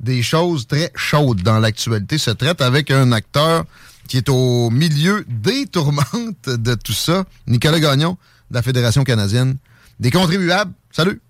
[0.00, 3.64] des choses très chaudes dans l'actualité se traitent avec un acteur
[4.08, 8.16] qui est au milieu des tourmentes de tout ça, Nicolas Gagnon,
[8.50, 9.56] de la Fédération canadienne
[9.98, 10.72] des contribuables.
[10.92, 11.20] Salut!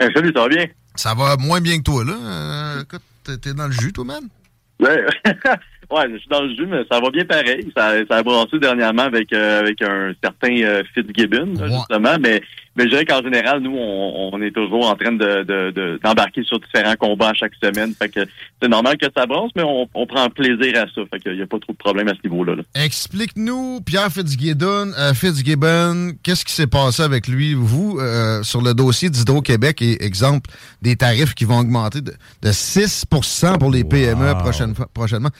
[0.00, 0.66] salut, ça va bien?
[0.94, 2.14] Ça va moins bien que toi, là.
[2.20, 3.02] Euh, écoute,
[3.40, 4.24] t'es dans le jus, toi, man?
[4.80, 5.04] Ouais.
[5.90, 7.72] ouais, je suis dans le jus, mais ça va bien pareil.
[7.76, 12.42] Ça, ça a brassé dernièrement avec, euh, avec un certain euh, Fitzgibbon, là, justement, mais
[12.76, 16.46] mais je dirais qu'en général, nous, on, on, est toujours en train de, d'embarquer de,
[16.46, 17.92] sur différents combats à chaque semaine.
[17.94, 18.20] Fait que
[18.60, 21.02] c'est normal que ça brasse, mais on, on prend plaisir à ça.
[21.12, 22.54] Fait qu'il n'y a pas trop de problème à ce niveau-là.
[22.74, 28.72] Explique-nous, Pierre Fitzgibbon, euh, Fitzgibbon, qu'est-ce qui s'est passé avec lui, vous, euh, sur le
[28.72, 30.50] dossier d'Hydro-Québec, et exemple,
[30.80, 32.12] des tarifs qui vont augmenter de,
[32.42, 34.32] 6% pour les PME
[34.94, 35.30] prochainement.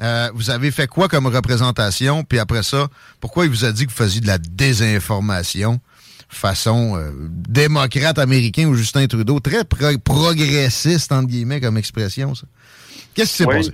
[0.00, 2.24] Euh, vous avez fait quoi comme représentation?
[2.24, 2.88] Puis après ça,
[3.20, 5.80] pourquoi il vous a dit que vous faisiez de la désinformation?
[6.34, 7.10] Façon euh,
[7.48, 12.46] démocrate américain ou Justin Trudeau, très progressiste, entre guillemets, comme expression, ça.
[13.14, 13.72] Qu'est-ce qui s'est passé?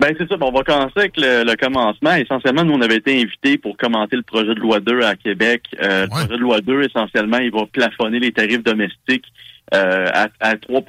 [0.00, 0.34] Ben c'est ça.
[0.40, 2.14] on va commencer avec le, commencement.
[2.16, 5.62] Essentiellement, nous, on avait été invités pour commenter le projet de loi 2 à Québec.
[5.80, 9.26] Euh, le projet de loi 2, essentiellement, il va plafonner les tarifs domestiques
[9.74, 10.82] euh, à, à, 3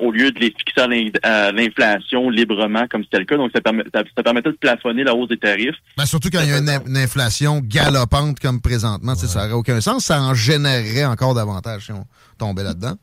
[0.00, 0.82] au lieu de les fixer
[1.22, 3.36] à l'inflation librement, comme c'était le cas.
[3.36, 5.76] Donc, ça, permet, ça, permettait de plafonner la hausse des tarifs.
[5.96, 9.14] Ben, surtout quand il y a une, inflation galopante comme présentement.
[9.14, 10.04] Ça n'aurait aucun sens.
[10.04, 12.04] Ça en générerait encore davantage si on
[12.38, 12.96] tombait là-dedans.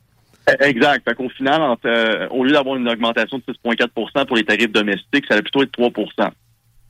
[0.48, 1.04] Eh, exact.
[1.08, 5.26] Fait qu'au final, euh, au lieu d'avoir une augmentation de 6,4% pour les tarifs domestiques,
[5.28, 5.90] ça allait plutôt être 3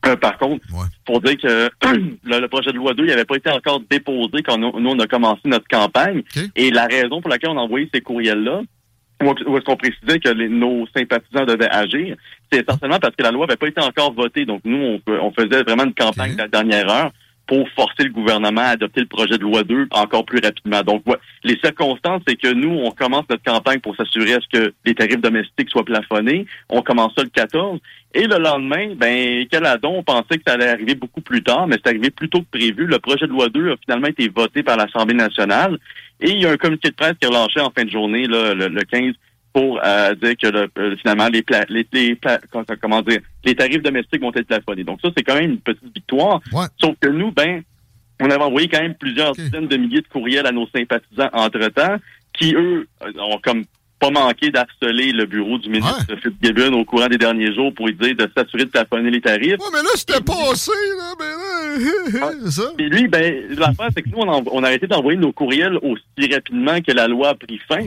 [0.05, 0.65] euh, par contre,
[1.05, 1.69] pour dire que
[2.23, 5.41] le, projet de loi 2 n'avait pas été encore déposé quand nous, on a commencé
[5.45, 6.23] notre campagne.
[6.55, 8.61] Et la raison pour laquelle on a envoyé ces courriels-là,
[9.21, 12.17] où est-ce qu'on précisait que nos sympathisants devaient agir,
[12.51, 14.45] c'est essentiellement parce que la loi n'avait pas été encore votée.
[14.45, 17.11] Donc, nous, on, faisait vraiment une campagne de la dernière heure
[17.45, 20.81] pour forcer le gouvernement à adopter le projet de loi 2 encore plus rapidement.
[20.81, 21.03] Donc,
[21.43, 24.95] les circonstances, c'est que nous, on commence notre campagne pour s'assurer à ce que les
[24.95, 26.45] tarifs domestiques soient plafonnés.
[26.69, 27.79] On commence ça le 14.
[28.15, 31.77] Et le lendemain, ben, Caladon, on pensait que ça allait arriver beaucoup plus tard, mais
[31.83, 32.85] c'est arrivé plus tôt que prévu.
[32.85, 35.79] Le projet de loi 2 a finalement été voté par l'Assemblée nationale.
[36.21, 38.27] Et il y a un comité de presse qui est relâché en fin de journée,
[38.27, 39.13] là, le, 15,
[39.53, 42.19] pour euh, dire que euh, finalement les, les, les
[42.81, 44.83] comment dire les tarifs domestiques vont être plafonnés.
[44.83, 46.41] Donc ça c'est quand même une petite victoire.
[46.81, 47.61] Sauf que nous ben
[48.19, 51.97] on avait envoyé quand même plusieurs dizaines de milliers de courriels à nos sympathisants entre-temps
[52.33, 52.87] qui eux
[53.19, 53.63] ont comme
[54.03, 56.17] pas manqué d'harceler le bureau du ministre ouais.
[56.17, 59.59] Fitzgibbon au courant des derniers jours pour lui dire de s'assurer de plafonner les tarifs.
[59.59, 62.71] Ouais, mais là, c'était passé, là, mais là, c'est ça.
[62.79, 66.81] Et lui, ben, l'affaire, c'est que nous, on a, arrêté d'envoyer nos courriels aussi rapidement
[66.81, 67.79] que la loi a pris fin.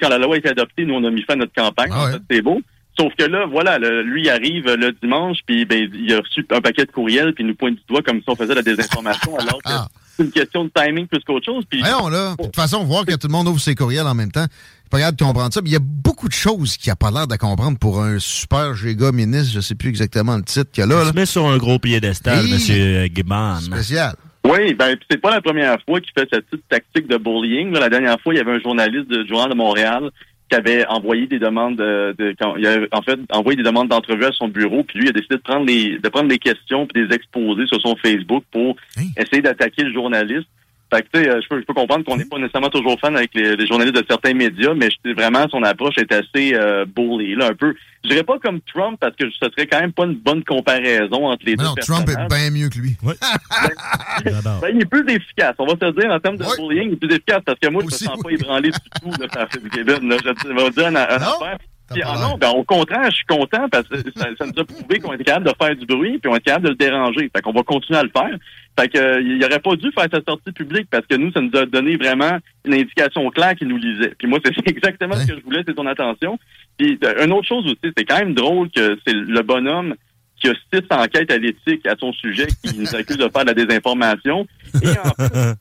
[0.00, 1.90] Quand, la loi a été adoptée, nous, on a mis fin à notre campagne.
[1.92, 2.60] Ah c'est beau.
[2.98, 6.60] Sauf que là, voilà, lui il arrive le dimanche, puis ben, il a reçu un
[6.60, 9.36] paquet de courriels, puis il nous pointe du doigt comme si on faisait la désinformation,
[9.38, 9.88] alors que ah.
[10.16, 11.64] c'est une question de timing plus qu'autre chose.
[11.68, 11.80] Puis...
[11.80, 12.36] Voyons, là.
[12.38, 14.46] De toute façon, voir que tout le monde ouvre ses courriels en même temps,
[14.90, 15.60] pas capable de comprendre ça.
[15.64, 18.74] il y a beaucoup de choses qu'il a pas l'air de comprendre pour un super
[18.74, 19.52] giga ministre.
[19.54, 21.02] Je sais plus exactement le titre qu'il a là.
[21.04, 23.08] Il se met sur un gros piédestal, M.
[23.14, 23.60] Gibbon.
[23.60, 24.14] Spécial.
[24.44, 27.72] Oui, ben c'est pas la première fois qu'il fait cette petite tactique de bullying.
[27.72, 30.10] La dernière fois, il y avait un journaliste du Journal de Montréal
[30.50, 32.14] qui avait envoyé des demandes de,
[32.58, 35.12] il avait, en fait envoyé des demandes d'entrevue à son bureau, puis lui il a
[35.12, 38.44] décidé de prendre les de prendre des questions puis de les exposer sur son Facebook
[38.52, 39.04] pour hein?
[39.16, 40.46] essayer d'attaquer le journaliste.
[40.94, 43.34] Fait que, euh, je peux, je peux comprendre qu'on n'est pas nécessairement toujours fan avec
[43.34, 47.54] les, journalistes de certains médias, mais vraiment, son approche est assez euh, bully, là, un
[47.54, 47.74] peu.
[48.04, 51.26] Je dirais pas comme Trump, parce que ce serait quand même pas une bonne comparaison
[51.26, 52.96] entre les deux Non, Trump est bien mieux que lui.
[53.02, 53.14] Ben,
[54.24, 55.54] ben, il est plus efficace.
[55.58, 57.82] On va se dire, en termes de bullying, il est plus efficace, parce que moi,
[57.82, 60.16] je me sens pas ébranlé du tout, là, par Kevin, là.
[60.22, 61.58] Je vais dire un, affaire.
[62.02, 65.12] Ah non, ben, au contraire, je suis content parce que ça, nous a prouvé qu'on
[65.12, 67.30] était capable de faire du bruit puis on est capable de le déranger.
[67.34, 68.38] Fait qu'on va continuer à le faire.
[68.78, 71.56] Fait que il aurait pas dû faire sa sortie publique parce que nous, ça nous
[71.56, 74.14] a donné vraiment une indication claire qu'il nous lisait.
[74.18, 76.38] Puis moi, c'est exactement ce que je voulais, c'est ton attention.
[76.76, 79.94] Puis une autre chose aussi, c'est quand même drôle que c'est le bonhomme
[80.40, 83.52] qui a six enquêtes à l'éthique à son sujet qui nous accuse de faire de
[83.52, 84.46] la désinformation.
[84.82, 85.54] Et en plus,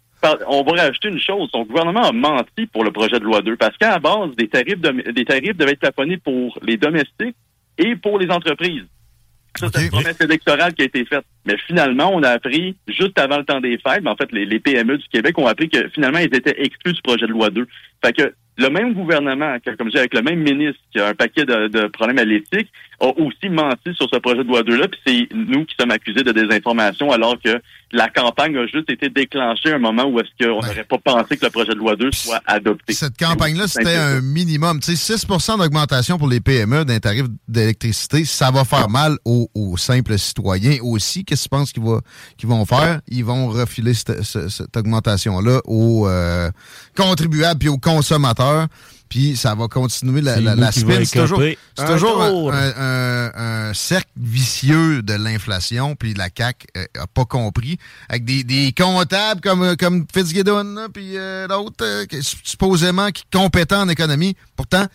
[0.48, 1.50] on va rajouter une chose.
[1.52, 4.48] Son gouvernement a menti pour le projet de loi 2 parce qu'à la base, des
[4.48, 7.36] tarifs, des tarifs devaient être plafonnés pour les domestiques
[7.78, 8.86] et pour les entreprises.
[9.60, 11.26] Ça, c'est une promesse électorale qui a été faite.
[11.46, 14.46] Mais finalement, on a appris, juste avant le temps des fêtes, mais en fait, les,
[14.46, 17.50] les, PME du Québec ont appris que finalement, ils étaient exclus du projet de loi
[17.50, 17.68] 2.
[18.04, 21.14] Fait que le même gouvernement, comme je dis, avec le même ministre qui a un
[21.14, 22.70] paquet de, de problèmes à l'éthique,
[23.00, 26.24] a aussi menti sur ce projet de loi 2-là, puis c'est nous qui sommes accusés
[26.24, 27.62] de désinformation, alors que
[27.94, 31.38] la campagne a juste été déclenchée à un moment où est-ce qu'on n'aurait pas pensé
[31.38, 32.94] que le projet de loi 2 soit adopté.
[32.94, 34.80] Cette campagne-là, c'était un minimum.
[34.80, 39.48] Tu sais, 6 d'augmentation pour les PME d'un tarif d'électricité, ça va faire mal aux,
[39.78, 41.24] simples citoyens aussi.
[41.24, 41.84] Qu'est-ce que tu penses qu'ils,
[42.48, 43.02] vont faire?
[43.08, 46.50] Ils vont refiler cette, augmentation-là aux euh,
[46.96, 48.68] contribuables puis aux consommateurs
[49.14, 51.04] puis ça va continuer la, la, spin.
[51.06, 51.22] C'est
[51.86, 57.78] toujours, un, cercle vicieux de l'inflation, puis la CAQ n'a euh, pas compris.
[58.10, 61.86] Avec des, comptables comme, euh, comme Fitzgibbon, puis euh, l'autre,
[62.44, 64.36] supposément qui compétent en économie.
[64.56, 64.88] Pourtant,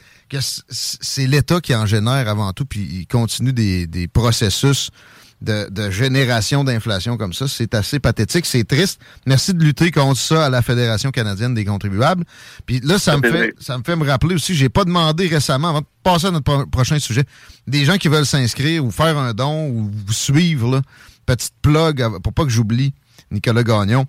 [0.69, 4.91] c'est l'État qui en génère avant tout, puis il continue des, des processus
[5.41, 7.47] de, génération d'inflation comme ça.
[7.49, 9.01] C'est assez pathétique, c'est triste.
[9.27, 12.25] Merci de lutter contre ça à la Fédération canadienne des contribuables.
[12.67, 15.69] Puis là, ça, me fait ça me fait me rappeler aussi, j'ai pas demandé récemment,
[15.69, 17.25] avant de passer à notre prochain sujet,
[17.67, 20.83] des gens qui veulent s'inscrire ou faire un don ou vous suivre, là,
[21.27, 22.95] petite plug pour pas que j'oublie
[23.31, 24.07] Nicolas Gagnon.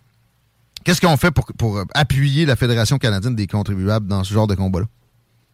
[0.86, 4.56] Qu'est-ce qu'on fait pour, pour appuyer la Fédération canadienne des contribuables dans ce genre de
[4.56, 4.88] combat-là?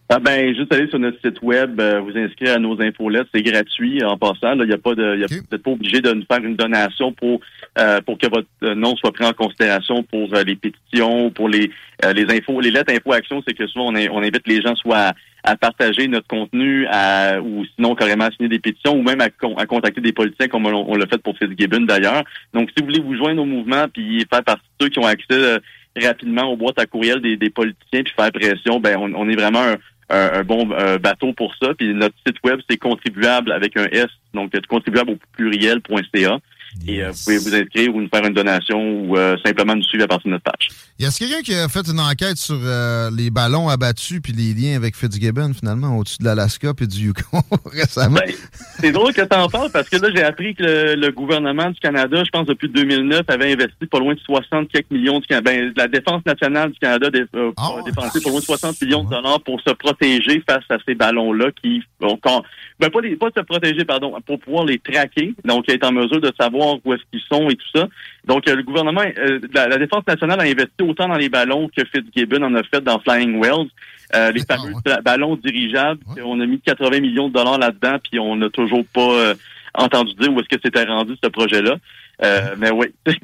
[0.08, 3.42] Ah ben, juste aller sur notre site web, euh, vous inscrire à nos infolettes, c'est
[3.42, 4.54] gratuit en passant.
[4.54, 6.56] Il n'y a pas de, y a, vous n'êtes pas obligé de nous faire une
[6.56, 7.40] donation pour
[7.80, 11.72] euh, pour que votre euh, nom soit pris en considération pour les pétitions, pour les
[12.14, 15.14] les infos, les lettres info action, c'est que souvent on, on, invite les gens soit
[15.44, 19.30] à, partager notre contenu, à, ou sinon carrément à signer des pétitions, ou même à,
[19.58, 22.24] à contacter des politiciens comme on, l'a fait pour Fitzgibbon d'ailleurs.
[22.54, 25.08] Donc, si vous voulez vous joindre au mouvement puis faire partie de ceux qui ont
[25.08, 25.58] accès
[26.00, 29.36] rapidement aux boîtes à courriel des, des politiciens puis faire pression, ben on, on est
[29.36, 29.78] vraiment un,
[30.10, 30.68] un, bon
[31.02, 31.74] bateau pour ça.
[31.74, 36.40] Puis notre site web, c'est contribuable avec un S, donc contribuable au pluriel.ca.
[36.88, 39.84] Et euh, vous pouvez vous inscrire ou nous faire une donation ou euh, simplement nous
[39.84, 40.70] suivre à partir de notre page?
[41.00, 44.54] Y a quelqu'un qui a fait une enquête sur euh, les ballons abattus puis les
[44.54, 48.20] liens avec Fitzgibbon finalement au-dessus de l'Alaska puis du Yukon récemment?
[48.26, 48.34] Ben,
[48.80, 51.80] c'est drôle que tu en parles parce que là j'ai appris que le, gouvernement du
[51.80, 55.74] Canada, je pense depuis 2009, avait investi pas loin de 60 quelques millions de ben,
[55.76, 59.42] la défense nationale du Canada a ah dépensé pas loin de 60 millions de dollars
[59.42, 64.14] pour se protéger face à ces ballons-là qui ben, pas, les, pas se protéger pardon
[64.26, 67.56] pour pouvoir les traquer donc être en mesure de savoir où est-ce qu'ils sont et
[67.56, 67.88] tout ça.
[68.26, 71.84] Donc, euh, le gouvernement, euh, la, Défense nationale a investi autant dans les ballons que
[71.86, 73.70] Fitzgibbon en a fait dans Flying Wells.
[74.16, 74.74] Euh, les fameux
[75.04, 79.34] ballons dirigeables, on a mis 80 millions de dollars là-dedans, puis on n'a toujours pas
[79.74, 81.78] entendu dire où est-ce que c'était rendu ce projet-là.
[82.58, 82.88] mais oui,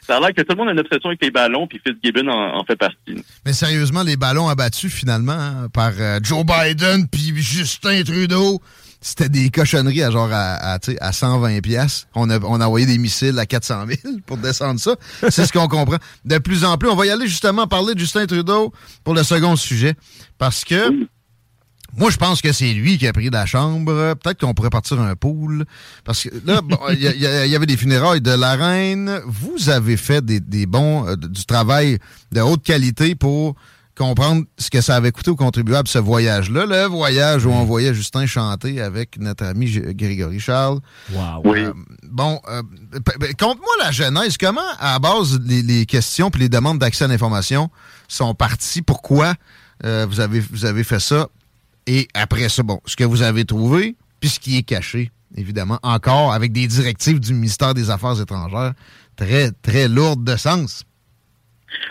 [0.00, 2.28] ça a l'air que tout le monde a une obsession avec les ballons, puis Fitzgibbon
[2.28, 3.22] en, fait partie.
[3.44, 5.92] Mais sérieusement, les ballons abattus finalement hein, par
[6.22, 8.60] Joe Biden puis Justin Trudeau,
[9.00, 12.06] c'était des cochonneries à genre à, à, 120 pièces.
[12.14, 14.94] On a, on a envoyé des missiles à 400 000 pour descendre ça.
[15.30, 15.96] C'est ce qu'on comprend.
[16.24, 19.22] De plus en plus, on va y aller justement parler de Justin Trudeau pour le
[19.22, 19.94] second sujet.
[20.38, 21.08] Parce que
[21.96, 24.14] moi, je pense que c'est lui qui a pris la chambre.
[24.22, 25.64] Peut-être qu'on pourrait partir un pool.
[26.04, 26.60] Parce que là,
[26.92, 29.20] il y, y, avait des funérailles de la reine.
[29.26, 31.98] Vous avez fait des, des bons, euh, du travail
[32.32, 33.56] de haute qualité pour
[34.00, 36.64] comprendre ce que ça avait coûté aux contribuables, ce voyage-là.
[36.64, 40.78] Le voyage où on voyait Justin chanter avec notre ami Grégory Charles.
[41.12, 41.42] Wow.
[41.44, 41.58] Oui.
[41.58, 42.62] Euh, bon, euh,
[43.38, 44.38] compte-moi la genèse.
[44.38, 47.68] Comment, à base, les, questions et les demandes d'accès à l'information
[48.08, 48.80] sont parties?
[48.80, 49.34] Pourquoi
[49.84, 51.28] euh, vous, avez, vous avez fait ça?
[51.86, 55.78] Et après ça, bon, ce que vous avez trouvé, puis ce qui est caché, évidemment,
[55.82, 58.72] encore avec des directives du ministère des Affaires étrangères
[59.16, 60.84] très, très lourdes de sens.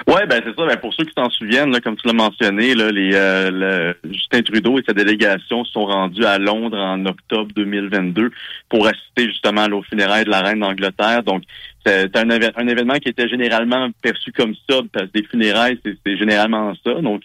[0.07, 0.65] Oui, ben c'est ça.
[0.65, 4.41] Ben, pour ceux qui s'en souviennent, là, comme tu l'as mentionné, là, les, euh, Justin
[4.41, 8.31] Trudeau et sa délégation sont rendus à Londres en octobre 2022
[8.69, 11.23] pour assister justement aux funérailles de la reine d'Angleterre.
[11.23, 11.43] Donc,
[11.85, 16.17] c'est un, un, événement qui était généralement perçu comme ça, parce que des funérailles, c'est
[16.17, 16.95] généralement ça.
[16.95, 17.23] Donc,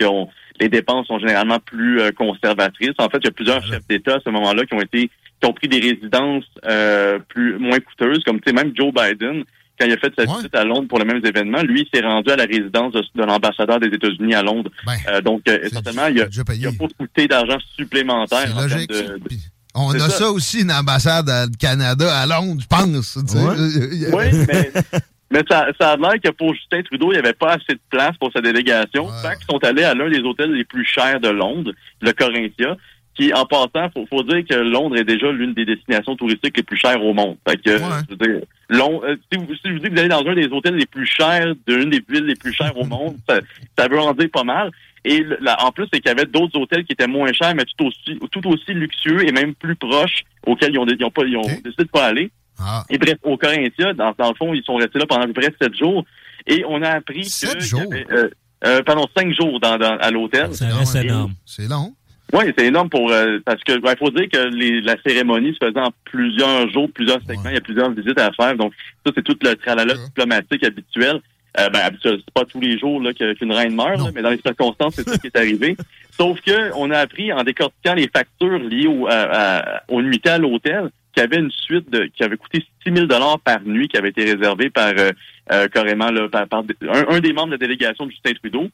[0.61, 2.95] les dépenses sont généralement plus euh, conservatrices.
[2.99, 5.49] En fait, il y a plusieurs chefs d'État à ce moment-là qui ont été qui
[5.49, 9.45] ont pris des résidences euh, plus moins coûteuses, comme tu sais, même Joe Biden
[9.79, 12.05] quand il a fait sa visite à Londres pour le même événement, lui, il s'est
[12.05, 14.71] rendu à la résidence de, l'ambassadeur des États-Unis à Londres.
[14.87, 18.49] Ben, euh, donc, euh, essentiellement, il a, pas coûté d'argent supplémentaire.
[19.75, 20.31] on a ça.
[20.31, 23.19] aussi, une ambassade du Canada à Londres, je pense.
[24.13, 24.71] Oui, mais
[25.35, 27.81] Mais ça, ça a l'air que pour Justin Trudeau, il n'y avait pas assez de
[27.91, 29.07] place pour sa délégation.
[29.07, 29.13] Ouais.
[29.23, 32.77] Fait qu'ils sont allés à l'un des hôtels les plus chers de Londres, le Corinthia,
[33.15, 36.63] qui, en passant, faut, faut dire que Londres est déjà l'une des destinations touristiques les
[36.63, 37.37] plus chères au monde.
[37.49, 38.01] Fait que, Ouais.
[38.11, 40.27] je veux dire, Londres, euh, si, vous, si je vous dis que vous allez dans
[40.27, 43.39] un des hôtels les plus chers d'une des villes les plus chères au monde, ça,
[43.79, 44.71] ça veut en dire pas mal.
[45.05, 47.65] Et la- en plus, c'est qu'il y avait d'autres hôtels qui étaient moins chers, mais
[47.77, 51.23] tout aussi, tout aussi luxueux et même plus proches, auxquels ils ont, ils ont, pas,
[51.25, 52.31] ils ont décidé de pas aller.
[52.59, 55.27] Ah, Et bref, au Corinthia, dans, dans le fond, ils sont restés là pendant à
[55.27, 56.05] peu près sept jours.
[56.47, 57.61] Et on a appris Sept que...
[57.65, 57.83] jours?
[57.91, 58.29] il y avait, euh,
[58.65, 60.55] euh, pardon, cinq jours dans, dans- à l'hôtel.
[60.55, 61.05] Ça reste ouais.
[61.05, 61.35] énorme.
[61.45, 61.95] c'est long.
[62.33, 65.65] Oui, c'est énorme pour euh, parce que il faut dire que les, la cérémonie se
[65.65, 67.51] faisait en plusieurs jours, plusieurs segments, Ouais.
[67.53, 68.57] il y a plusieurs visites à faire.
[68.57, 68.73] Donc
[69.07, 70.05] ça, c'est tout le tralala Ouais.
[70.07, 71.21] diplomatique habituel.
[71.61, 74.31] Euh, ben, habituel, c'est pas tous les jours là, qu'une reine meurt, là, mais dans
[74.31, 75.77] les circonstances, c'est ça qui est arrivé.
[76.19, 80.31] Sauf que on a appris en décortiquant les factures liées au, à, à- aux nuitées
[80.31, 83.07] à l'hôtel qu'il y avait une suite de, qui avait coûté 6 000
[83.45, 85.11] par nuit qui avait été réservée par euh,
[85.53, 88.69] euh, carrément là, par, par un, un des membres de la délégation de Justin Trudeau.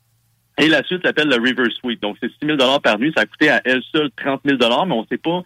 [0.58, 2.02] Et la suite s'appelle le River Suite.
[2.02, 3.12] Donc, c'est 6 000 par nuit.
[3.16, 5.42] Ça a coûté à elle seule 30 000 mais on ne sait pas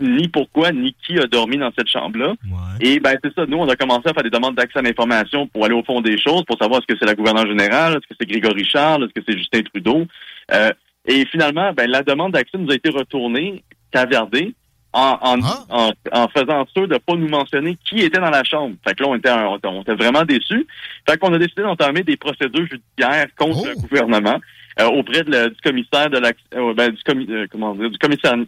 [0.00, 2.28] ni pourquoi, ni qui a dormi dans cette chambre-là.
[2.28, 2.86] Ouais.
[2.86, 5.46] Et ben c'est ça, nous, on a commencé à faire des demandes d'accès à l'information
[5.48, 8.06] pour aller au fond des choses, pour savoir est-ce que c'est la gouverneure générale, est-ce
[8.06, 10.06] que c'est Grégory Charles, est-ce que c'est Justin Trudeau.
[10.52, 10.70] Euh,
[11.06, 14.54] et finalement, ben, la demande d'accès nous a été retournée, cavardée,
[14.92, 15.64] en, en, Ah.
[15.70, 18.74] en, en faisant sûr de pas nous mentionner qui était dans la chambre.
[18.86, 20.66] Fait que là, on était, on, était- on était vraiment déçus.
[21.08, 23.66] Fait qu'on a décidé d'entamer des procédures judiciaires contre Oh.
[23.68, 24.40] le gouvernement
[24.80, 27.98] euh, auprès de la- du commissaire de l'accès, euh, ben, du, euh, comment dire, du
[27.98, 28.46] commissaire, de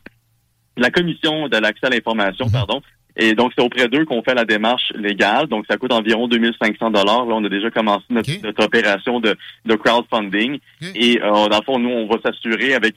[0.77, 2.53] la commission de l'accès à l'information, Mhm.
[2.53, 2.81] pardon.
[3.17, 5.49] Et donc, c'est auprès d'eux qu'on fait la démarche légale.
[5.49, 7.27] Donc, ça coûte environ 2500 dollars.
[7.27, 10.59] Là, on a déjà commencé notre, notre opération de, de crowdfunding.
[10.95, 12.95] Et euh, dans le fond, nous, on va s'assurer avec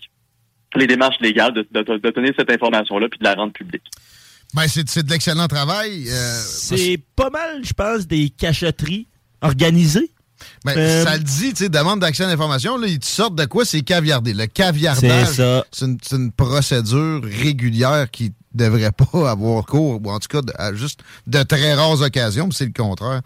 [0.80, 3.84] les démarches légales de, de, de donner cette information-là puis de la rendre publique.
[4.56, 6.06] Ben, c'est c'est de l'excellent travail.
[6.10, 9.08] euh, C'est pas mal, je pense, des cachotteries
[9.42, 10.12] organisées.
[10.66, 13.36] ben, euh, ça le dit, tu sais, demande d'accès à l'information, là, ils te sortent
[13.36, 13.66] de quoi?
[13.66, 14.34] C'est caviardé.
[14.34, 15.66] Le caviardage, C'est ça.
[15.72, 20.42] c'est une, c'est une procédure régulière qui devrait pas avoir cours, ou en tout cas,
[20.42, 23.22] de- à juste de très rares occasions, puis c'est le contraire.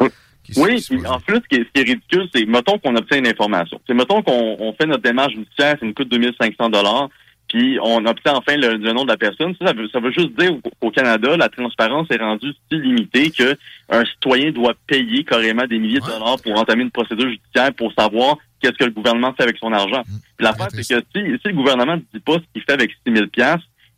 [0.56, 1.12] Oui, puis passe.
[1.12, 3.82] en plus, ce qui est, ce qui est ridicule, c'est, mettons qu'on obtient une information.
[3.86, 7.10] C'est, mettons qu'on on fait notre démarche judiciaire, ça nous coûte 2500 dollars,
[7.48, 9.56] puis on obtient enfin le, le nom de la personne.
[9.60, 13.32] Ça, ça veut, ça veut juste dire qu'au Canada, la transparence est rendue si limitée
[13.32, 13.58] que
[13.90, 17.94] un citoyen doit payer carrément des milliers de dollars pour entamer une procédure judiciaire pour
[17.94, 20.04] savoir qu'est-ce que le gouvernement fait avec son argent.
[20.04, 22.74] Puis l'affaire, Très c'est que si, si le gouvernement ne dit pas ce qu'il fait
[22.74, 23.26] avec 6 000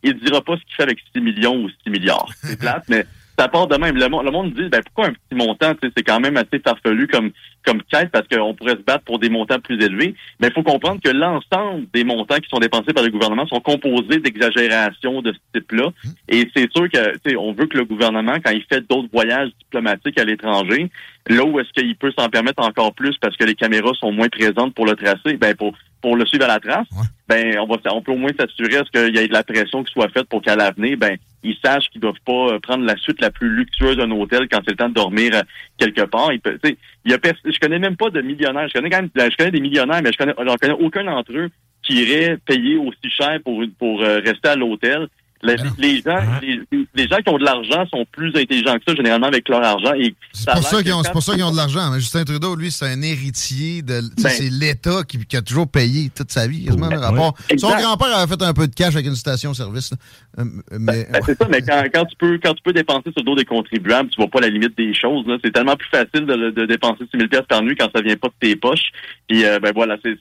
[0.01, 2.29] il ne dira pas ce qu'il fait avec 6 millions ou 6 milliards.
[2.41, 3.05] C'est plate, mais
[3.39, 3.95] ça part de même.
[3.95, 5.73] Le, monde- le monde dit, ben, pourquoi un petit montant?
[5.81, 7.31] C'est quand même assez farfelu comme,
[7.65, 10.13] comme quête parce qu'on pourrait se battre pour des montants plus élevés.
[10.39, 13.61] Mais il faut comprendre que l'ensemble des montants qui sont dépensés par le gouvernement sont
[13.61, 15.89] composés d'exagérations de ce type-là.
[16.27, 19.09] Et c'est sûr que, tu sais, on veut que le gouvernement, quand il fait d'autres
[19.11, 20.89] voyages diplomatiques à l'étranger,
[21.27, 24.29] là où est-ce qu'il peut s'en permettre encore plus parce que les caméras sont moins
[24.29, 27.05] présentes pour le tracer, ben, pour, pour le suivre à la trace, Ouais.
[27.27, 29.43] ben, on va, on peut au moins s'assurer à ce qu'il y ait de la
[29.43, 32.85] pression qui soit faite pour qu'à l'avenir, ben, ils sachent qu'ils doivent pas euh, prendre
[32.85, 35.41] la suite la plus luxueuse d'un hôtel quand c'est le temps de dormir euh,
[35.77, 36.31] quelque part.
[36.33, 38.67] Il peut, il y a je connais même pas de millionnaires.
[38.67, 41.49] Je connais quand même, je connais des millionnaires, mais je connais, connais aucun d'entre eux
[41.83, 45.07] qui irait payer aussi cher pour, pour euh, rester à l'hôtel.
[45.43, 46.39] Ben les gens, Hein?
[46.41, 46.59] les,
[46.95, 49.93] les gens qui ont de l'argent sont plus intelligents que ça, généralement, avec leur argent.
[50.33, 51.91] C'est pour, ça qu'ils ont, quand- de l'argent.
[51.91, 54.01] Mais Justin Trudeau, lui, c'est un héritier de.
[54.21, 56.67] Ben- c'est l'État qui, qui a toujours payé toute sa vie,
[56.97, 57.35] rapport.
[57.57, 59.93] Son grand-père avait fait un peu de cash avec une station-service.
[60.39, 60.43] Euh,
[60.79, 61.07] mais.
[61.11, 63.35] Ben, c'est ça, mais quand, quand tu peux quand tu peux dépenser sur le dos
[63.35, 65.25] des contribuables, tu vois pas la limite des choses.
[65.43, 68.27] C'est tellement plus facile de, de dépenser 6 000 par nuit quand ça vient pas
[68.27, 68.91] de tes poches.
[69.27, 70.17] Puis euh, ben voilà, c'est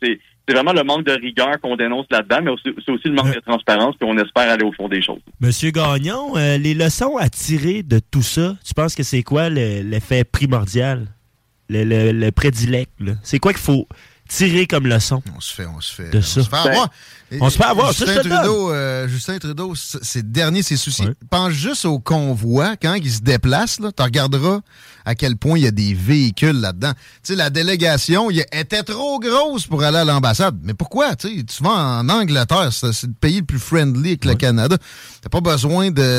[0.48, 3.40] c'est vraiment le manque de rigueur qu'on dénonce là-dedans, mais c'est aussi le manque de
[3.40, 5.20] transparence, puis on espère aller au fond des choses.
[5.40, 9.50] Monsieur Gagnon, euh, les leçons à tirer de tout ça, tu penses que c'est quoi
[9.50, 11.06] le- l'effet primordial,
[11.68, 12.90] le, le, le prédilect?
[13.22, 13.86] C'est quoi qu'il faut
[14.28, 15.22] tirer comme leçon?
[15.36, 16.10] On se fait, on se fait.
[16.10, 16.42] De on ça.
[16.42, 16.90] se fait avoir.
[17.40, 18.38] on se fait avoir, ça, Justin je te donne.
[18.38, 21.02] Trudeau, euh, Justin Trudeau, c- c'est le dernier de ses soucis.
[21.06, 21.14] Ouais.
[21.30, 24.60] Pense juste au convoi, quand il se déplace, là, tu regarderas
[25.04, 26.92] à quel point il y a des véhicules là-dedans.
[26.92, 30.58] Tu sais, la délégation il était trop grosse pour aller à l'ambassade.
[30.62, 31.16] Mais pourquoi?
[31.16, 31.70] Tu vas
[32.00, 34.76] en Angleterre, c'est c'est le pays le plus friendly avec le Canada.
[35.22, 36.18] T'as pas besoin de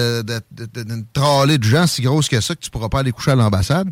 [0.00, 3.32] Euh, D'une tralée de gens si grosse que ça que tu pourras pas aller coucher
[3.32, 3.88] à l'ambassade.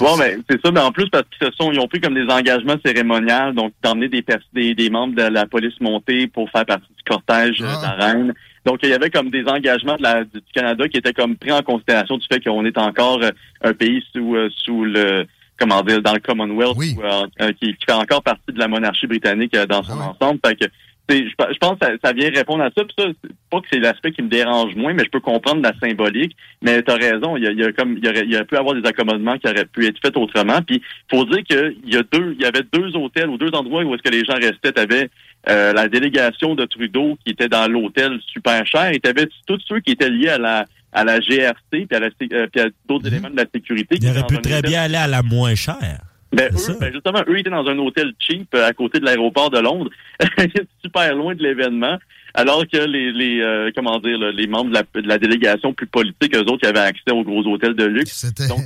[0.00, 2.30] Bon, mais c'est ça, mais en plus, parce qu'ils sont, ils ont pris comme des
[2.30, 6.88] engagements cérémoniaux, donc d'emmener des, des, des, membres de la police montée pour faire partie
[6.96, 7.76] du cortège ah.
[7.76, 8.34] de la reine.
[8.66, 11.52] Donc, il y avait comme des engagements de la, du Canada qui étaient comme pris
[11.52, 13.30] en considération du fait qu'on est encore euh,
[13.62, 15.26] un pays sous, euh, sous le,
[15.58, 19.56] comment dire, dans le Commonwealth, euh, qui, qui, fait encore partie de la monarchie britannique
[19.56, 20.40] dans son ah ensemble.
[20.44, 20.66] Fait que
[21.08, 22.84] je, pense que ça, vient répondre à ça.
[22.84, 23.06] Puis ça,
[23.50, 26.36] pas que c'est l'aspect qui me dérange moins, mais je peux comprendre la symbolique.
[26.62, 28.56] Mais tu as raison, il y a, comme il y, aurait, il y a pu
[28.56, 30.60] avoir des accommodements qui auraient pu être faits autrement.
[30.62, 33.84] Puis faut dire qu'il y a deux, il y avait deux hôtels ou deux endroits
[33.84, 34.72] où est-ce que les gens restaient.
[34.72, 35.10] Tu avais
[35.48, 39.60] euh, la délégation de Trudeau qui était dans l'hôtel super cher, et tu avais tous
[39.66, 42.68] ceux qui étaient liés à la à la GRC puis à, la, euh, puis à
[42.88, 43.08] d'autres mm-hmm.
[43.08, 43.98] éléments de la sécurité.
[44.00, 46.07] Il aurait pu très bien aller à la moins chère.
[46.32, 49.50] Ben, eux, ben, justement, eux étaient dans un hôtel cheap euh, à côté de l'aéroport
[49.50, 49.90] de Londres,
[50.84, 51.98] super loin de l'événement,
[52.34, 55.86] alors que les, les euh, comment dire, les membres de la, de la, délégation plus
[55.86, 58.26] politique, eux autres, qui avaient accès aux gros hôtels de luxe.
[58.46, 58.60] Donc,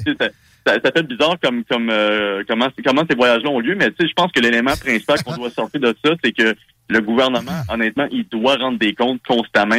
[0.67, 3.97] ça, ça, fait bizarre comme comme euh, comment comment ces voyages-là ont lieu, mais tu
[4.01, 6.55] sais, je pense que l'élément principal qu'on doit sortir de ça, c'est que
[6.89, 9.77] le gouvernement, honnêtement, il doit rendre des comptes constamment.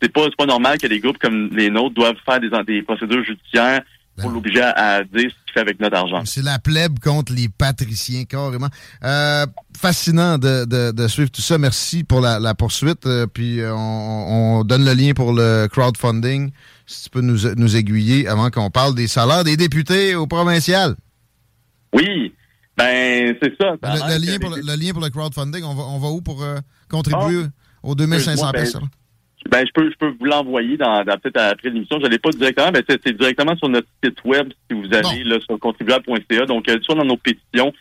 [0.00, 3.24] C'est pas, pas normal que des groupes comme les nôtres doivent faire des, des procédures
[3.24, 3.82] judiciaires
[4.16, 6.22] pour ben l'obliger à dire ce qu'il fait avec notre argent.
[6.24, 8.68] C'est la plèbe contre les patriciens, carrément.
[9.04, 11.58] Euh, fascinant de, de, de, suivre tout ça.
[11.58, 13.06] Merci pour la, la poursuite.
[13.06, 16.50] Euh, puis euh, on, on, donne le lien pour le crowdfunding.
[16.86, 20.94] Si tu peux nous, nous aiguiller avant qu'on parle des salaires des députés au provincial.
[21.94, 22.34] Oui,
[22.76, 23.76] ben c'est ça.
[23.82, 26.58] le, lien pour le, lien pour le crowdfunding, on va, on va où pour euh,
[26.88, 27.50] contribuer ah.
[27.82, 28.88] aux 2500 ben, personnes?
[29.50, 31.98] Ben, je peux, je peux vous l'envoyer dans, dans peut-être après l'émission.
[32.00, 35.38] Je l'ai pas directement, mais c'est directement sur notre site web si vous allez là,
[35.40, 36.46] sur contribuable.ca.
[36.46, 37.72] Donc, euh, soit dans nos pétitions.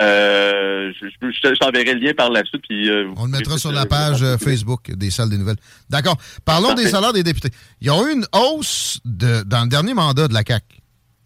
[0.00, 2.62] Euh, je, je, je t'enverrai le lien par la suite.
[2.68, 5.56] Puis, euh, On le mettra sur la page euh, Facebook des salles des nouvelles.
[5.88, 6.16] D'accord.
[6.44, 7.50] Parlons des salaires des députés.
[7.80, 10.64] Il y a eu une hausse de, dans le dernier mandat de la CAC.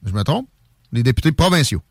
[0.04, 0.48] Je me trompe?
[0.92, 1.82] Les députés provinciaux.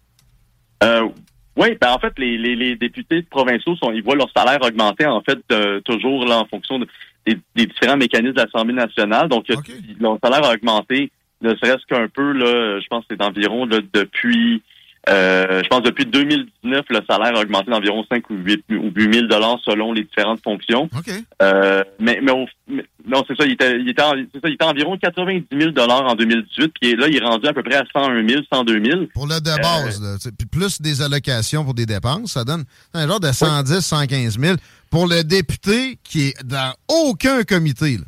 [0.83, 1.07] Euh,
[1.55, 5.07] oui, ben en fait, les, les, les, députés provinciaux sont, ils voient leur salaire augmenter
[5.07, 5.39] en fait
[5.83, 6.88] toujours là en fonction de,
[7.55, 9.29] des, différents mécanismes de l'Assemblée nationale.
[9.29, 9.45] Donc,
[9.99, 11.11] leur salaire a augmenté,
[11.41, 14.61] ne serait-ce qu'un peu, là, je pense que c'est d'environ depuis
[15.09, 19.13] euh, je pense depuis 2019, le salaire a augmenté d'environ 5 ou 8 ou 8
[19.13, 20.89] 000 dollars selon les différentes fonctions.
[21.41, 22.33] Euh, mais, mais,
[23.07, 26.03] non, c'est ça, il était, il était, c'est ça, il était environ 90 000 dollars
[26.03, 29.01] en 2018, puis là, il est rendu à peu près à 101 000, 102 000.
[29.13, 33.07] Pour le de base, euh, puis plus des allocations pour des dépenses, ça donne un
[33.07, 34.55] genre de 110, 115 000
[34.89, 37.97] pour le député qui est dans aucun comité.
[37.97, 38.04] Là.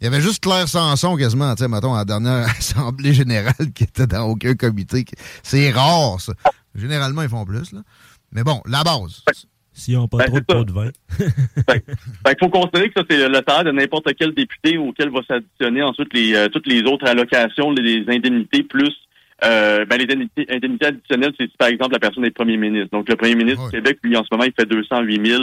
[0.00, 3.72] Il y avait juste Claire Sanson quasiment, tu sais, mettons, à la dernière Assemblée générale
[3.74, 5.04] qui était dans aucun comité.
[5.42, 6.32] C'est rare, ça.
[6.74, 7.80] Généralement, ils font plus, là.
[8.32, 9.24] Mais bon, la base.
[9.72, 10.90] S'ils n'ont pas ben, trop de pots de vin.
[11.18, 15.82] Il faut considérer que ça, c'est le salaire de n'importe quel député auquel va s'additionner
[15.82, 18.92] ensuite les, euh, toutes les autres allocations, les, indemnités, plus
[19.44, 20.46] euh, ben, les indemnités,
[20.84, 22.90] additionnelles, c'est par exemple la personne des premiers ministres.
[22.90, 25.42] Donc, le premier ministre du Québec, lui, en ce moment, il fait 208 000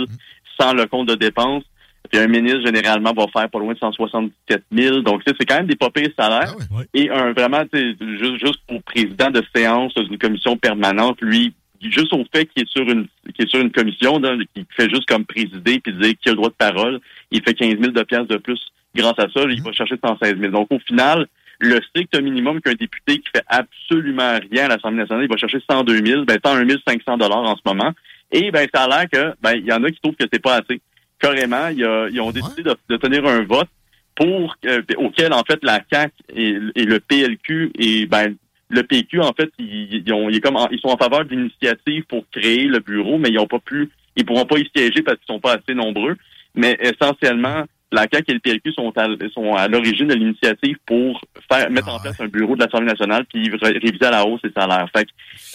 [0.59, 1.63] sans le compte de dépenses.
[2.11, 4.99] Puis un ministre, généralement, va faire pas loin de 177 000.
[5.01, 6.53] Donc, c'est quand même des pas salaires.
[6.71, 12.13] Ah Et un vraiment, juste, juste pour président de séance d'une commission permanente, lui, juste
[12.13, 14.21] au fait qu'il est sur une qui est sur une commission,
[14.53, 16.99] qui fait juste comme présider puis dire qu'il a le droit de parole,
[17.31, 18.59] il fait 15 000 de pièces de plus
[18.95, 20.51] grâce à ça, il va chercher 116 000.
[20.51, 21.27] Donc, au final,
[21.59, 25.59] le strict minimum qu'un député qui fait absolument rien à l'Assemblée nationale, il va chercher
[25.69, 27.91] 102 000, ben 101 500 dollars en ce moment.
[28.31, 30.41] Et ben ça a l'air que ben il y en a qui trouvent que c'est
[30.41, 30.81] pas assez
[31.19, 33.69] carrément, ils ont décidé de, tenir un vote
[34.15, 38.35] pour euh, auquel en fait la CAC et, le PLQ et ben
[38.69, 42.79] le PQ en fait ils, ont, comme ils sont en faveur d'initiatives pour créer le
[42.79, 45.53] bureau, mais ils ont pas pu, ils pourront pas y siéger parce qu'ils sont pas
[45.53, 46.15] assez nombreux.
[46.55, 51.21] Mais essentiellement, la CAQ et le PLQ sont à, sont à l'origine de l'initiative pour
[51.51, 54.51] faire mettre en place un bureau de l'Assemblée nationale puis réviser à la hausse les
[54.51, 54.87] salaires.
[54.95, 55.07] Fait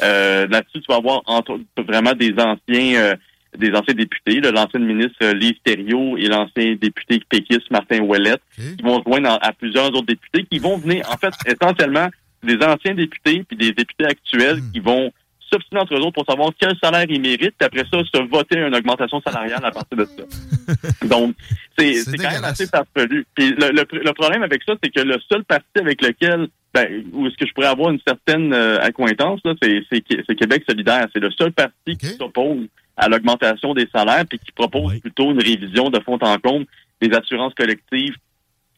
[0.02, 3.14] euh, là-dessus, tu vas avoir entre, vraiment des anciens euh,
[3.58, 8.82] des anciens députés, l'ancien ministre euh, Lise Thériault et l'ancien député péquiste Martin Ouellette, qui
[8.82, 12.08] vont se joindre à, plusieurs autres députés qui vont venir, en fait, essentiellement,
[12.44, 14.72] des anciens députés puis des députés actuels hmm.
[14.72, 15.12] qui vont
[15.50, 18.58] s'obstiner entre eux autres pour savoir quel salaire ils méritent, puis après ça, se voter
[18.58, 21.06] une augmentation salariale à partir de ça.
[21.06, 21.34] Donc,
[21.78, 23.26] c'est quand même assez farfelu.
[23.34, 27.04] Puis le, le, le problème avec ça, c'est que le seul parti avec lequel ben,
[27.12, 31.08] où est-ce que je pourrais avoir une certaine euh, accointance, c'est Québec solidaire.
[31.12, 35.42] C'est le seul parti qui s'oppose à l'augmentation des salaires puis qui propose plutôt une
[35.42, 36.66] révision de fond en comble
[37.00, 38.14] des assurances collectives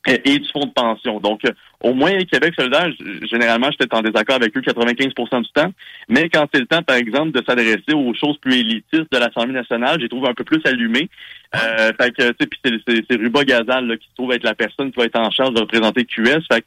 [0.07, 1.21] et, du fonds de pension.
[1.21, 2.89] Donc, euh, au moins, Québec solidaire,
[3.31, 5.73] généralement, j'étais en désaccord avec eux 95% du temps.
[6.09, 9.53] Mais quand c'est le temps, par exemple, de s'adresser aux choses plus élitistes de l'Assemblée
[9.53, 11.09] nationale, j'ai trouvé un peu plus allumé.
[11.55, 14.33] Euh, fait que, tu sais, puis c'est, c'est, c'est Ruba Gazal là, qui se trouve
[14.33, 16.47] être la personne qui va être en charge de représenter QS.
[16.51, 16.67] Fait que,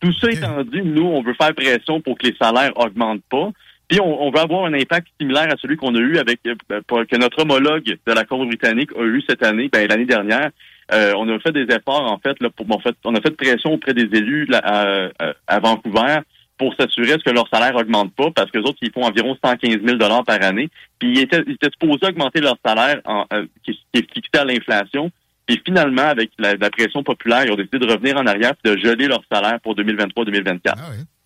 [0.00, 3.50] tout ça étant dit, nous, on veut faire pression pour que les salaires augmentent pas.
[3.88, 6.80] Puis on, on veut avoir un impact similaire à celui qu'on a eu avec euh,
[6.86, 10.50] pour- que notre homologue de la Cour britannique a eu cette année, ben, l'année dernière.
[10.92, 13.32] Euh, on a fait des efforts en fait là pour en fait on a fait
[13.36, 16.18] pression auprès des élus là, à, à- à Vancouver
[16.58, 19.78] pour s'assurer que leur salaire augmente pas parce que les autres ils font environ 115
[19.84, 20.68] 000 dollars par année.
[20.98, 24.30] Puis ils étaient, ils étaient supposés augmenter leur salaire en, euh, qui, qui est fixé
[24.38, 25.10] à l'inflation.
[25.46, 28.68] Puis finalement avec la, la pression populaire ils ont décidé de revenir en arrière et
[28.70, 30.78] de geler leur salaire pour 2023-2024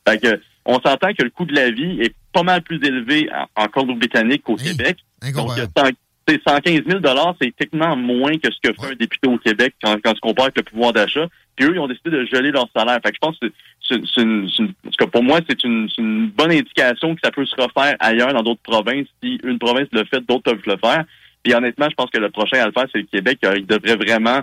[0.09, 3.29] fait que, on s'entend que le coût de la vie est pas mal plus élevé
[3.57, 4.97] en, en Colombie-Britannique qu'au Québec.
[5.33, 5.67] Donc, euh,
[6.29, 7.01] 115 000
[7.41, 10.47] c'est techniquement moins que ce que fait un député au Québec quand, quand tu compares
[10.47, 11.27] avec le pouvoir d'achat.
[11.57, 12.99] Puis eux, ils ont décidé de geler leur salaire.
[13.05, 13.47] Fait que je pense que
[13.89, 14.75] c'est, une, une-
[15.11, 18.63] pour moi, c'est une, une bonne indication que ça peut se refaire ailleurs dans d'autres
[18.63, 19.09] provinces.
[19.23, 21.05] Si une province le fait, d'autres peuvent le faire.
[21.43, 23.39] Puis honnêtement, je pense que le prochain à le faire, c'est le Québec.
[23.57, 24.41] Il devrait vraiment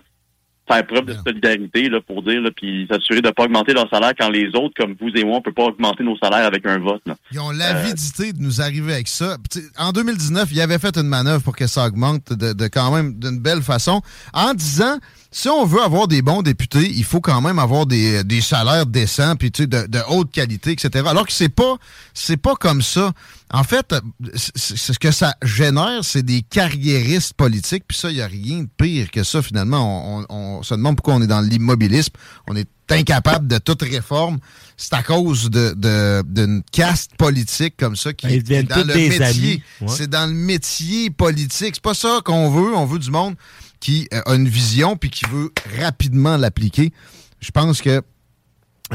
[0.68, 3.90] faire preuve de solidarité là, pour dire, là, puis s'assurer de ne pas augmenter leur
[3.90, 6.66] salaire quand les autres, comme vous et moi, on peut pas augmenter nos salaires avec
[6.66, 7.02] un vote.
[7.06, 7.16] Là.
[7.32, 9.38] Ils ont l'avidité de nous arriver avec ça.
[9.78, 13.18] En 2019, ils avaient fait une manœuvre pour que ça augmente de, de quand même
[13.18, 14.02] d'une belle façon,
[14.34, 14.98] en disant
[15.32, 18.86] si on veut avoir des bons députés, il faut quand même avoir des, des salaires
[18.86, 21.06] décents puis tu sais, de, de haute qualité, etc.
[21.08, 21.76] Alors que c'est pas
[22.14, 23.12] c'est pas comme ça.
[23.54, 23.94] En fait,
[24.36, 27.84] c'est- ce que ça génère, c'est des carriéristes politiques.
[27.88, 30.20] Puis ça, il n'y a rien de pire que ça, finalement.
[30.20, 32.12] On, on- on se demande pourquoi on est dans l'immobilisme.
[32.48, 34.40] On est incapable de toute réforme.
[34.76, 38.94] C'est à cause de- de- d'une caste politique comme ça qui est dans le
[39.30, 39.64] métier.
[39.82, 39.88] Ouais.
[39.96, 41.76] C'est dans le métier politique.
[41.76, 42.76] C'est pas ça qu'on veut.
[42.76, 43.36] On veut du monde
[43.80, 46.92] qui euh, a une vision puis qui veut rapidement l'appliquer.
[47.40, 48.02] Je pense que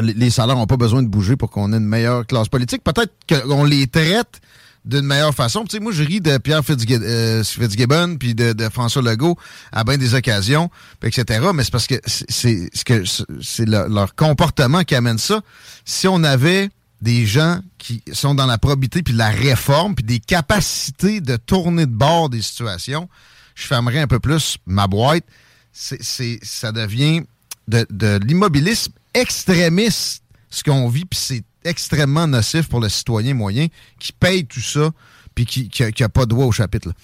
[0.01, 2.83] les salaires n'ont pas besoin de bouger pour qu'on ait une meilleure classe politique.
[2.83, 4.41] Peut-être qu'on les traite
[4.85, 5.65] d'une meilleure façon.
[5.65, 9.37] Tu moi, je ris de Pierre euh, Fitzgibbon puis de, François Legault
[9.71, 10.71] à bien des occasions,
[11.03, 11.47] etc.
[11.55, 13.05] Mais c'est parce que c'est- c'est ce que
[13.43, 15.41] c'est le- leur comportement qui amène ça.
[15.85, 16.71] Si on avait
[17.03, 21.87] des gens qui sont dans la probité puis la réforme puis des capacités de tourner
[21.87, 23.09] de bord des situations,
[23.55, 25.25] je fermerais un peu plus ma boîte.
[25.73, 27.23] C'est, ça devient
[27.69, 33.67] de, de l'immobilisme extrémiste, ce qu'on vit, puis c'est extrêmement nocif pour le citoyen moyen
[33.99, 34.91] qui paye tout ça
[35.35, 36.89] puis qui n'a pas droit au chapitre.
[36.89, 36.95] là.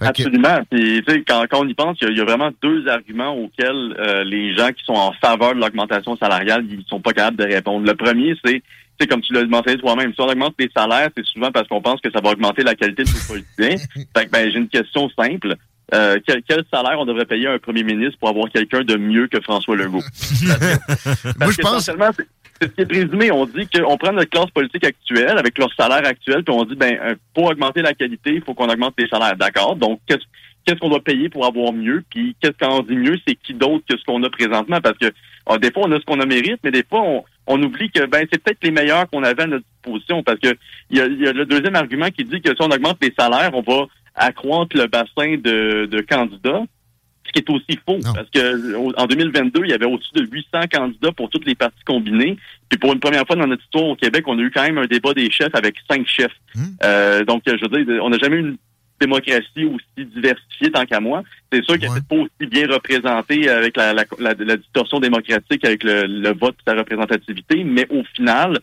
[0.00, 0.58] Absolument.
[0.70, 2.50] Puis, tu sais, quand, quand on y pense, il y, a- il y a vraiment
[2.62, 7.00] deux arguments auxquels euh, les gens qui sont en faveur de l'augmentation salariale, ils sont
[7.00, 7.86] pas capables de répondre.
[7.86, 8.62] Le premier, c'est,
[8.98, 11.80] c'est comme tu l'as mentionné toi-même, si on augmente les salaires, c'est souvent parce qu'on
[11.82, 13.86] pense que ça va augmenter la qualité de nos politiciens.
[14.16, 15.54] fait que, ben, j'ai une question simple.
[15.92, 18.96] Euh, quel, quel salaire on devrait payer à un premier ministre pour avoir quelqu'un de
[18.96, 20.02] mieux que François Legault?
[21.40, 21.90] Moi, je pense.
[22.60, 23.30] C'est ce qui est présumé.
[23.30, 26.76] On dit qu'on prend notre classe politique actuelle avec leur salaire actuel, puis on dit,
[26.76, 29.36] ben, euh, pour augmenter la qualité, il faut qu'on augmente les salaires.
[29.36, 29.76] D'accord?
[29.76, 30.24] Donc, qu'est-ce
[30.64, 32.02] qu'est-ce qu'on doit payer pour avoir mieux?
[32.08, 33.18] Puis, qu'est-ce qu'on dit mieux?
[33.26, 34.80] C'est qui d'autre que ce qu'on a présentement?
[34.80, 35.12] Parce que,
[35.46, 37.90] ah, des fois, on a ce qu'on a mérite, mais des fois, on, on oublie
[37.90, 40.22] que, ben, c'est peut-être les meilleurs qu'on avait à notre disposition.
[40.22, 40.54] Parce que,
[40.90, 42.98] il y a, il y a le deuxième argument qui dit que si on augmente
[43.02, 46.62] les salaires, on va accroître le bassin de, de candidats.
[47.26, 50.26] Ce qui est aussi faux, parce que au- en 2022, il y avait au-dessus de
[50.30, 52.36] 800 candidats pour toutes les parties combinées.
[52.68, 54.76] Puis pour une première fois dans notre histoire au Québec, on a eu quand même
[54.78, 56.36] un débat des chefs avec cinq chefs.
[56.84, 58.56] Euh, donc, je veux dire, on n'a jamais eu une
[59.00, 61.22] démocratie aussi diversifiée tant qu'à moi.
[61.50, 65.64] C'est sûr qu'elle n'est pas aussi bien représentée avec la, la, la- la distorsion démocratique,
[65.64, 68.58] avec le, le vote et sa représentativité, mais au final,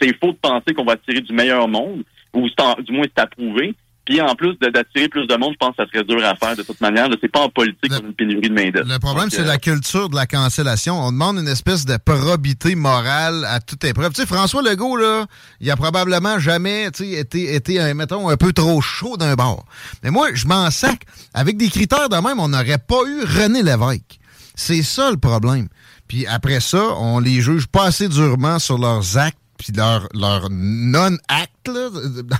[0.00, 2.02] c'est faux de penser qu'on va attirer du meilleur monde,
[2.34, 3.74] ou du moins c'est approuvé.
[4.06, 6.56] Puis en plus d'attirer plus de monde, je pense que ça serait dur à faire
[6.56, 7.08] de toute manière.
[7.20, 8.88] C'est pas en politique a une pénurie de main-d'œuvre.
[8.88, 10.94] Le problème, c'est euh, la culture de la cancellation.
[10.94, 14.12] On demande une espèce de probité morale à toute épreuve.
[14.12, 15.26] Tu sais, François Legault, là,
[15.60, 19.64] il a probablement jamais été, été mettons, un peu trop chaud d'un bord.
[20.04, 21.02] Mais moi, je m'en sac.
[21.34, 24.20] Avec des critères de même, on n'aurait pas eu René Lévesque.
[24.54, 25.68] C'est ça le problème.
[26.06, 30.48] Puis après ça, on les juge pas assez durement sur leurs actes puis leur, leur
[30.50, 31.70] non-acte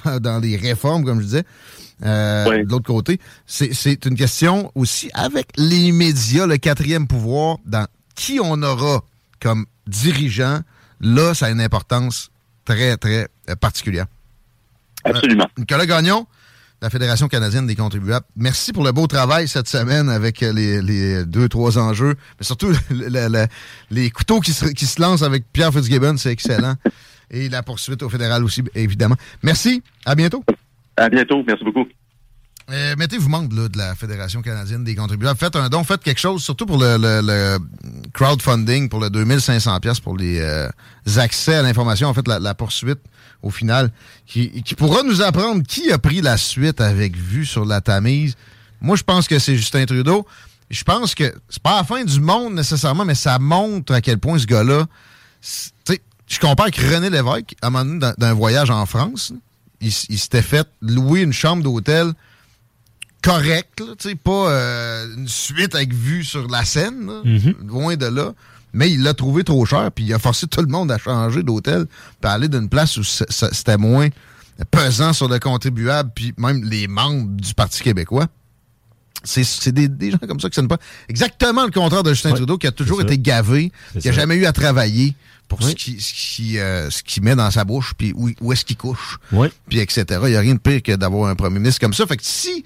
[0.04, 1.44] dans, dans les réformes, comme je disais.
[2.04, 7.86] Euh, De l'autre côté, c'est une question aussi avec les médias, le quatrième pouvoir, dans
[8.14, 9.02] qui on aura
[9.40, 10.60] comme dirigeant.
[11.00, 12.30] Là, ça a une importance
[12.64, 14.06] très, très euh, particulière.
[15.04, 15.46] Absolument.
[15.56, 16.26] Nicolas Gagnon,
[16.86, 18.24] la Fédération canadienne des contribuables.
[18.36, 22.68] Merci pour le beau travail cette semaine avec les, les deux, trois enjeux, mais surtout
[22.90, 23.46] le- le-
[23.90, 26.76] les couteaux qui se, qui se lancent avec Pierre Fitzgibbon, c'est excellent.
[27.28, 29.16] Et la poursuite au fédéral aussi, évidemment.
[29.42, 30.44] Merci, à bientôt.
[30.96, 31.86] À bientôt, merci beaucoup.
[32.70, 35.36] Euh, Mettez-vous membre là, de la Fédération canadienne des contribuables.
[35.38, 37.58] Faites un don, faites quelque chose, surtout pour le, le- le
[38.12, 40.68] crowdfunding, pour le 2500 pièces pour les euh,
[41.16, 42.06] accès à l'information.
[42.08, 43.00] En fait, la, la poursuite,
[43.42, 43.90] au final,
[44.26, 48.34] qui, qui pourra nous apprendre qui a pris la suite avec vue sur la Tamise.
[48.80, 50.26] Moi, je pense que c'est Justin Trudeau.
[50.70, 54.18] Je pense que c'est pas la fin du monde nécessairement, mais ça montre à quel
[54.18, 54.86] point ce gars-là...
[55.40, 58.84] c'est- tu sais, Je compare avec René Lévesque, à un moment donné, d'un voyage en
[58.84, 59.32] France,
[59.80, 62.12] il, s'était fait louer une chambre d'hôtel
[63.22, 67.20] correct, là, tu sais, pas euh, une suite avec vue sur la scène, là,
[67.64, 68.32] loin de là.
[68.76, 71.42] Mais il l'a trouvé trop cher, puis il a forcé tout le monde à changer
[71.42, 71.86] d'hôtel,
[72.20, 74.08] puis à aller d'une place où c'était moins
[74.70, 78.26] pesant sur le contribuable, puis même les membres du Parti québécois.
[79.24, 80.78] C'est des, des gens comme ça qui ne pas.
[81.08, 84.36] Exactement le contraire de Justin Ouais, Trudeau, qui a toujours été gavé, qui n'a jamais
[84.36, 85.16] eu à travailler
[85.48, 85.70] pour Oui.
[85.70, 88.76] ce qu'il ce qui, euh, qu'il met dans sa bouche, puis où, où est-ce qu'il
[88.76, 89.48] couche Oui.
[89.68, 90.04] puis etc.
[90.24, 92.06] Il n'y a rien de pire que d'avoir un premier ministre comme ça.
[92.06, 92.64] Fait que si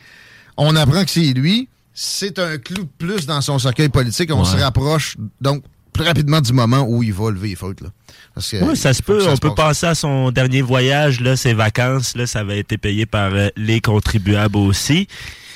[0.56, 4.30] on apprend que c'est lui, c'est un clou de plus dans son cercueil politique.
[4.32, 4.44] On Ouais.
[4.44, 7.80] se rapproche donc plus rapidement du moment où il va lever les fautes.
[7.80, 7.88] Là.
[8.34, 9.20] Parce que, Oui, ça se peut.
[9.20, 12.58] ça On se peut penser à son dernier voyage, là, ses vacances, là, ça avait
[12.60, 15.08] été payé par euh, les contribuables aussi.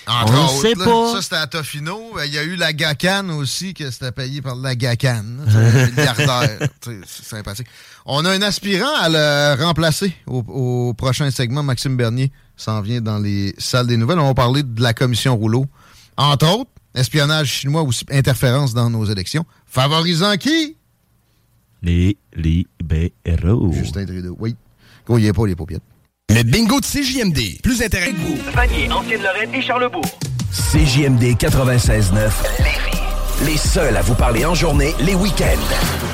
[0.06, 0.84] Entre on autres, sait là.
[0.84, 1.12] pas.
[1.14, 1.98] Ça, c'était à Tofino.
[2.18, 5.24] Euh, Il y a eu la GACAN aussi, que c'était payé par la GACAN.
[5.38, 5.44] là.
[5.48, 6.58] C'est un milliardaire.
[6.82, 7.66] Tu sais, C'est sympathique.
[8.04, 11.62] On a un aspirant à le remplacer au, au prochain segment.
[11.62, 14.18] Maxime Bernier s'en vient dans les salles des nouvelles.
[14.18, 15.64] On va parler de la commission Rouleau.
[16.18, 19.44] Entre autres, espionnage chinois ou interférence dans nos élections.
[19.66, 20.76] Favorisant qui?
[21.82, 23.72] Les libéraux.
[23.72, 24.36] Justin Trudeau.
[24.38, 24.56] Oui.
[25.06, 25.82] Gros, il pas les paupiètes.
[26.30, 27.60] Le bingo de CJMD.
[27.62, 28.38] Plus intéressant que vous.
[28.52, 30.04] Vanier, Ancienne-Lorraine et Charlebourg.
[30.50, 32.14] CJMD 96.9.
[32.58, 32.94] Lévis.
[33.44, 36.13] Les seuls à vous parler en journée, les week-ends.